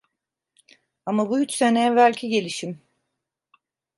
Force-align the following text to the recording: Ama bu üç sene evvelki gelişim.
Ama 1.05 1.29
bu 1.29 1.39
üç 1.39 1.51
sene 1.53 1.85
evvelki 1.85 2.29
gelişim. 2.29 2.81